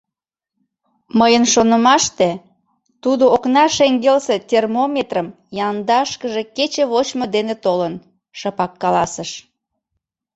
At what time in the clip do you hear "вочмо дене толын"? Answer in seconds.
6.91-7.93